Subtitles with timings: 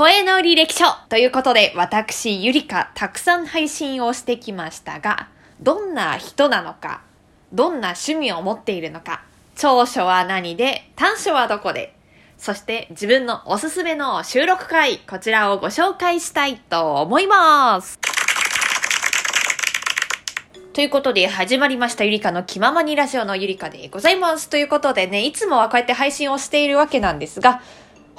[0.00, 5.28] 声の履歴書ということで、私、ゆりか、たくさん配信をしてきましたが、
[5.60, 7.02] どんな人なのか、
[7.52, 9.22] どんな趣味を持っているのか、
[9.56, 11.94] 長所は何で、短所はどこで、
[12.38, 18.00] そして自分のおすすめの収録回、こちらをご紹介したいと思います。
[20.72, 24.48] ということで始まりましたゆりかの気ままにラジオのゆりかでございます。
[24.48, 27.60] ということでね、いつもはこうやって配信をしているわけなんですが、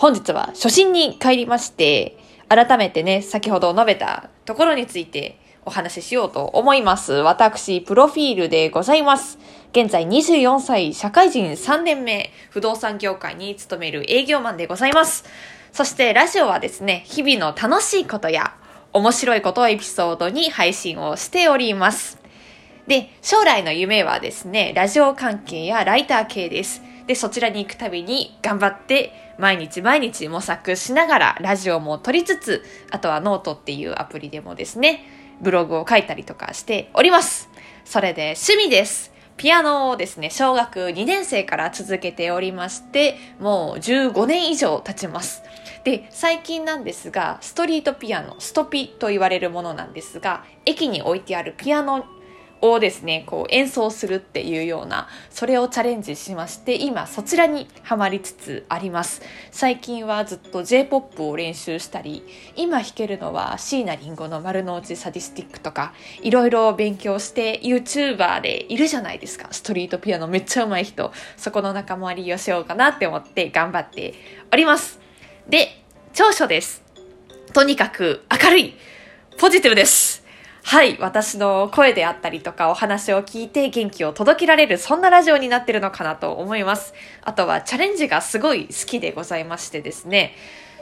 [0.02, 2.18] 本日は初心に帰りまして、
[2.50, 7.14] 改めてね、先ほど述べたところについてお話ししようと思います。
[7.14, 9.38] 私、プロフィールでございます。
[9.74, 15.24] 現在24歳、社会人3年目、不動産業界に勤める営業マンでございます。
[15.72, 18.56] そしてラジオはですね、日々の楽しいことや
[18.94, 22.18] 面白いことをエピソードに配信をしております。
[22.88, 26.82] で、将来の夢はですね、ラジオ関係やライター系です。
[27.12, 35.04] で、そちらに行くたびに頑張って毎日毎日模索しながらラジオも撮りつつ、あとはノートっていうアプリでもですね、
[35.42, 37.50] ブログを書いたりとかしております。
[37.84, 39.12] それで趣味です。
[39.36, 45.44] ピアノをですね、小学2年生から続けておりまして、もう15年以上経ちます。
[45.84, 52.06] で、最近なんですが、ストリートピアノ、ストピと言われるものなんですが、駅に置いてあるピアノ
[52.62, 59.22] をですね、こう演奏するっていうような、それをチャレンジしまして、今そちらにハマりつつあります。
[59.52, 62.24] 最近はずっと J-POP を練習したり、
[62.56, 69.48] 今弾けるのは椎名林檎の丸の内サディスティックとか、いろいろ勉強して YouTuber でいるじゃないですか。
[69.52, 71.12] ストリートピアノめっちゃ上手い人。
[71.38, 74.14] そこの仲間割りをしようかなって思って頑張って
[74.54, 75.00] おります。
[75.50, 75.82] で、
[76.14, 76.84] 長所です。
[77.54, 78.74] とにかく明るい。
[79.38, 80.21] ポジティブです。
[80.64, 86.94] はい、私の声であったりとかお話を聞いて元気を届けられる、そんなラジオになってるのかなと思います。
[87.24, 90.36] あとはチャレンジがすごい好きでございましてですね、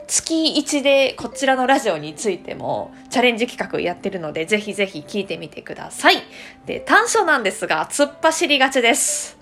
[0.06, 6.16] 月1でこちらのラジオについてもチャレンジ企画やってるので、ぜひぜひ聞いてみてください。
[6.66, 9.38] で、短所なんですが、突っ走りがちです。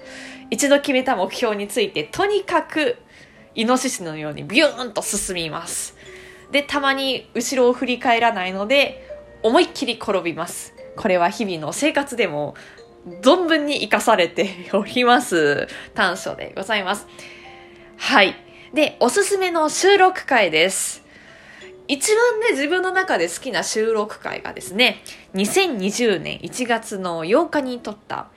[0.50, 2.96] 一度決めた目標について、とにかく、
[3.54, 5.96] イノシシのようにビューンと進みます。
[6.52, 9.07] で、たまに後ろを振り返らないので、
[9.42, 10.74] 思いっきり転びます。
[10.96, 12.54] これは日々の生活でも
[13.22, 15.68] 存分に活かされて おります。
[15.94, 17.06] 短所でございます。
[17.96, 18.34] はい。
[18.74, 21.04] で、おすすめの収録回です。
[21.86, 25.02] 一番ね、自分の中で好きな収録回がですね、
[25.34, 28.28] 2020年1月の8日に撮った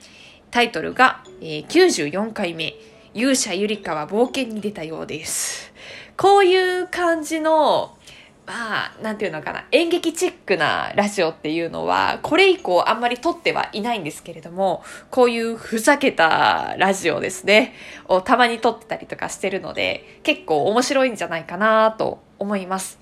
[0.50, 2.74] タイトルが、えー、94回目、
[3.12, 5.72] 勇者ゆりかは冒険に出たようです。
[6.16, 7.96] こういう感じの
[8.44, 17.74] まあ、なんていうのかな、演劇チックなラジオっていうのは、これ以降あんまり撮ってはいないんですけれども、こういうふざけたラジオですね、
[18.08, 22.98] をたまに撮ってたりとかしてるので、結構面白いんじゃないかなと思います。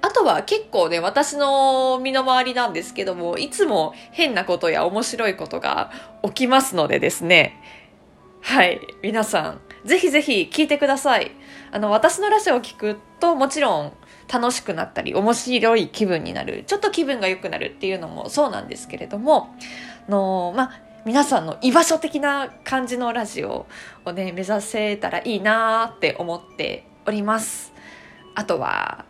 [0.00, 5.92] あとは結構ね、私の身の回りなんですけども、いつも変なことや面白いことが
[6.24, 7.58] 起きますのでですね、
[8.42, 11.30] はい、皆さん、ぜひぜひ聞いてください。
[11.72, 13.92] あの、私のラジオを聞くと、もちろん
[14.32, 19.54] 楽しくなったり、面白い気分になる、ちょっと気分が良くなるっていうのもそうなんですけれども、
[20.08, 23.66] の、まあ、皆さんの居場所的な感じのラジオ
[24.04, 27.72] をね、目指せたらいいなーって思っております。
[28.34, 29.04] あとは、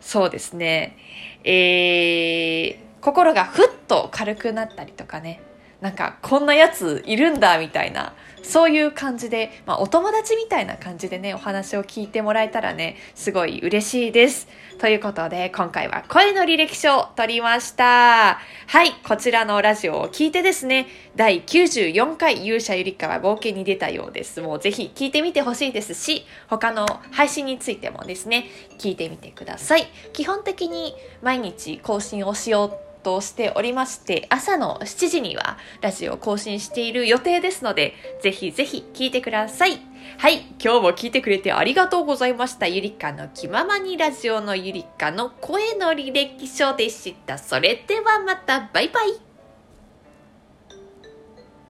[0.00, 0.98] そうですね、
[1.44, 5.40] えー、心がふっと軽くなったりとかね、
[5.80, 8.14] なんかこんなやついるんだみたいな
[8.44, 14.46] そういう感じで、まあ、お友達みたいな感じでねお話を聞いてもらえたらねすごい嬉しいです。
[14.78, 18.38] ということで今回は声の履歴書を取りました。
[18.66, 20.86] はいこちらのラジオを聞いてですね
[21.16, 24.42] 第94回勇者ゆりかは冒険に出たようです。
[24.42, 28.46] もうぜひ聞いてみてほしいですし他の配信についてもですね
[28.78, 29.86] 聞いてみてください。
[30.12, 39.78] 基本的に毎日更新をしようとしておりまして、朝の7時にはラジオを更新している予定ですので、ぜひぜひ聞いてください。
[40.18, 42.66] はい、今日も聞いてくれてありがとうございました。
[42.66, 47.38] ゆりかの気ままにラジオのゆりかの声の履歴書でした。
[47.38, 49.33] それではまた、バイバイ。